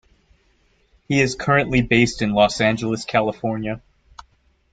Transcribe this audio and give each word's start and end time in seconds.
He 1.07 1.21
is 1.21 1.35
currently 1.35 1.83
based 1.83 2.23
in 2.23 2.33
Los 2.33 2.59
Angeles, 2.59 3.05
California. 3.05 3.83